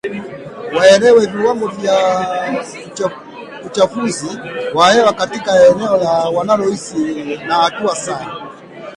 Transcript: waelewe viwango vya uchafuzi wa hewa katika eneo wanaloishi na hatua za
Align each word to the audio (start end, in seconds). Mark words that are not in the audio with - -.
waelewe 0.77 1.25
viwango 1.25 1.67
vya 1.67 1.95
uchafuzi 3.65 4.39
wa 4.73 4.93
hewa 4.93 5.13
katika 5.13 5.65
eneo 5.67 6.33
wanaloishi 6.33 7.25
na 7.37 7.55
hatua 7.55 7.93
za 7.95 8.35